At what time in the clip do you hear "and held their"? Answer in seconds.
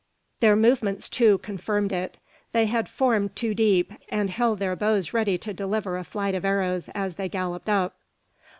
4.09-4.75